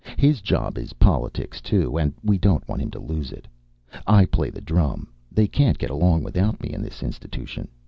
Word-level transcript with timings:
His 0.17 0.41
job 0.41 0.79
is 0.79 0.93
politics, 0.93 1.61
too, 1.61 1.95
and 1.99 2.11
we 2.23 2.39
don't 2.39 2.67
want 2.67 2.81
him 2.81 2.89
to 2.89 2.99
lose 2.99 3.31
it. 3.31 3.47
I 4.07 4.25
play 4.25 4.49
the 4.49 4.59
drum. 4.59 5.09
They 5.31 5.45
can't 5.47 5.77
get 5.77 5.91
along 5.91 6.23
without 6.23 6.59
me 6.59 6.71
in 6.73 6.81
this 6.81 7.03
institution. 7.03 7.67